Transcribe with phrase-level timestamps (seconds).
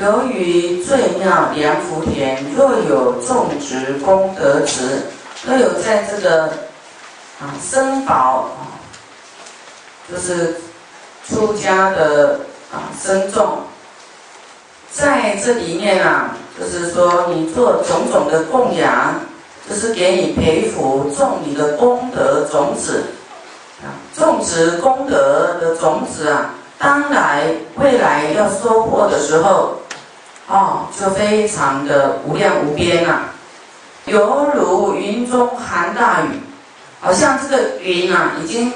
[0.00, 5.02] 由于最妙良福田，若有种植功德值，
[5.44, 6.44] 若有在这个
[7.40, 8.78] 啊生宝啊，
[10.08, 10.54] 就是
[11.28, 12.38] 出家的
[12.72, 13.58] 啊僧众，
[14.92, 19.16] 在这里面啊，就是说你做种种的供养，
[19.68, 23.02] 就是给你培福种你的功德种子
[23.82, 26.54] 啊，种植功德的种子啊。
[26.80, 29.74] 当来未来要收获的时候，
[30.48, 33.34] 哦，就非常的无量无边啊，
[34.06, 36.40] 犹如云中含大雨，
[37.00, 38.72] 好像这个云啊，已经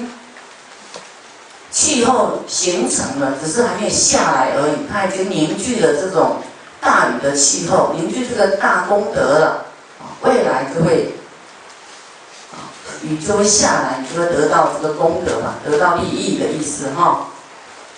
[1.70, 6.42] 气候形成了，只是还没有下来而已，它已经凝聚了这种
[6.78, 9.64] 大雨的气候，凝聚这个大功德了，
[10.20, 11.14] 未来就会，
[13.02, 17.28] 雨就会下来，你就会得到这个功德嘛，得到利益的意思哈。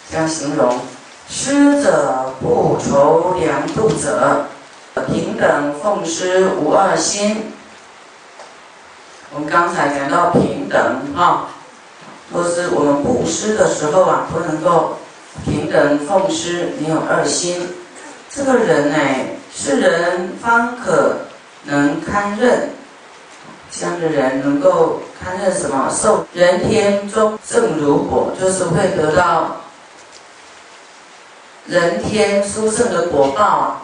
[0.09, 0.81] 这样形容，
[1.29, 4.45] 施者不愁粮度者，
[5.07, 7.53] 平等奉施无二心。
[9.33, 11.47] 我们刚才讲到平等哈，
[12.33, 14.99] 或是我们布施的时候啊，不能够
[15.45, 17.69] 平等奉施，没有二心。
[18.31, 18.97] 这个人呢，
[19.53, 21.17] 是人方可
[21.65, 22.71] 能堪任，
[23.71, 25.91] 这样的人能够堪任什么？
[25.91, 29.57] 受人天中正如果，就是会得到。
[31.67, 33.81] 人天殊胜的果报，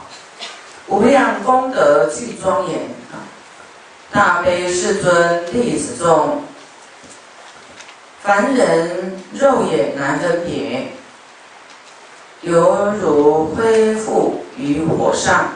[0.86, 2.78] 无量功德具庄严！
[4.12, 6.42] 大悲世尊弟子众，
[8.22, 10.92] 凡人肉眼难分别，
[12.42, 15.48] 犹如恢复于火上，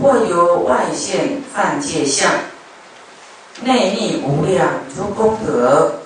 [0.00, 2.28] 或由外现犯界相，
[3.60, 6.00] 内密无量诸功德，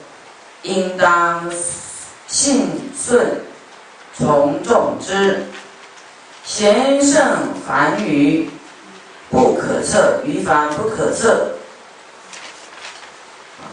[0.65, 1.51] 应当
[2.27, 3.46] 信顺。
[4.19, 5.45] 从众之
[6.43, 7.23] 贤圣
[7.67, 8.49] 凡愚
[9.29, 11.49] 不可测，愚凡不可测。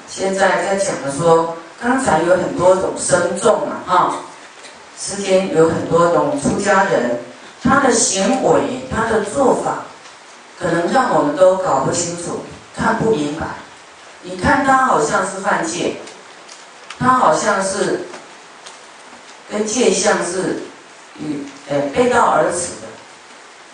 [0.10, 4.16] 现在在讲的说，刚才有很多种僧众嘛，哈，
[5.00, 7.20] 世间有很多种出家人，
[7.64, 9.86] 他的行为、他的做法，
[10.60, 12.42] 可能让我们都搞不清楚、
[12.76, 13.48] 看不明白。
[14.24, 15.96] 你看他好像是犯戒，
[17.00, 18.02] 他好像是。
[19.54, 20.64] 跟界相是
[21.20, 22.88] 与呃背道而驰的，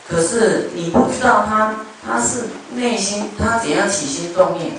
[0.09, 1.73] 可是你不知道他
[2.05, 2.43] 他是
[2.75, 4.73] 内心他怎样起心动念，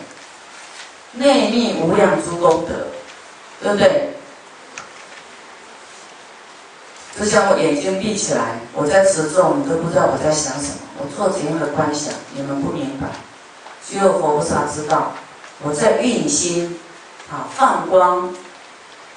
[1.14, 2.88] 内密无量诸功德，
[3.62, 4.10] 对不对？
[7.18, 13.08] 就像我眼睛闭起来，我在持咒，你都不知道我在想什么，我做怎样的观想，你们不明白，
[13.88, 15.14] 只有佛菩萨知道
[15.62, 16.78] 我在运心，
[17.30, 18.34] 啊放光，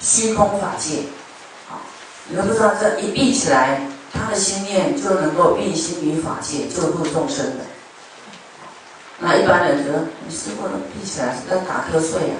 [0.00, 1.02] 虚空法界。
[2.28, 7.64] 你都不知道，这一闭起来，他的心念就能够运心于法界，救度众生的。
[9.18, 12.36] 那一般人觉得，你师傅闭起来是在打瞌睡呀？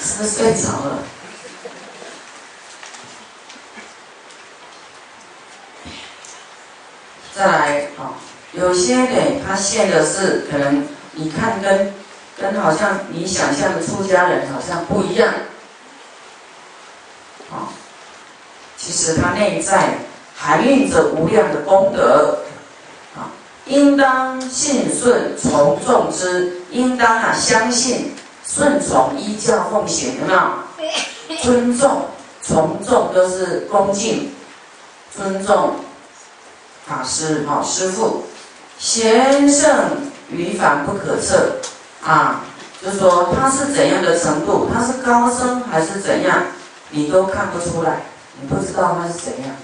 [0.00, 0.98] 是不是睡着了？
[7.34, 8.14] 再来啊，
[8.52, 11.92] 有些人他现的是可能，你看跟
[12.38, 15.32] 跟好像你想象的出家人好像不一样。
[18.84, 19.98] 其实它内在
[20.36, 22.38] 含蕴着无量的功德，
[23.14, 23.30] 啊，
[23.66, 28.12] 应当信顺从众之，应当啊相信
[28.44, 31.38] 顺从依教奉行，有没有？
[31.42, 32.06] 尊重
[32.42, 34.32] 从众都是恭敬，
[35.16, 35.76] 尊重
[36.84, 38.24] 法师哈师傅，
[38.78, 39.70] 贤圣
[40.28, 41.52] 于凡不可测
[42.04, 42.40] 啊，
[42.82, 46.42] 就是说他是怎样的程度，他是高僧还是怎样，
[46.90, 48.02] 你都看不出来。
[48.40, 49.54] 你不知道他是怎样，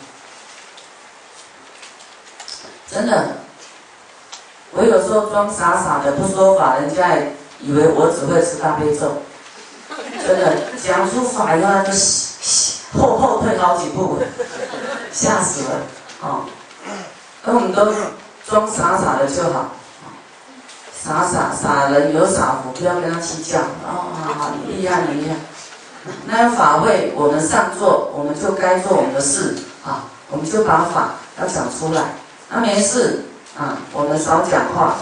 [2.91, 3.37] 真的。
[4.73, 7.17] 我有时候装傻傻的不说法，人家
[7.61, 9.23] 以为我只会吃大悲咒。
[10.27, 11.91] 真的讲出法以后，就
[13.01, 14.19] 后后退好几步，
[15.11, 15.81] 吓死了。
[16.21, 16.45] 哦，
[17.45, 17.93] 那我们都
[18.47, 19.73] 装傻傻的就好，
[20.93, 23.61] 傻傻傻人有傻福，不要跟他计较。
[23.61, 25.37] 哦，好好，你厉害，你厉害。
[26.27, 32.15] 那法会，我们上座，我们就该做我们的事啊，我们就把法要讲出来。
[32.51, 33.25] 那没事
[33.59, 34.97] 啊，我们少讲话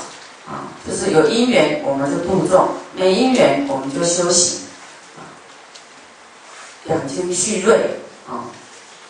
[0.47, 4.62] 啊，就是有因缘我们就度众，没因缘我们就休息
[5.17, 5.20] 啊，
[6.87, 7.99] 养精蓄锐
[8.29, 8.47] 啊。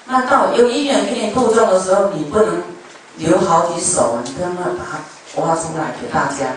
[0.07, 2.63] 那到有因缘给你度众的时候，你不能
[3.17, 6.53] 留好几手啊，你不能把它挖出来给大家。